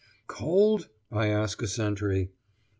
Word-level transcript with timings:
'Cold?' 0.25 0.89
I 1.11 1.27
ask 1.27 1.61
a 1.61 1.67
sentry. 1.67 2.31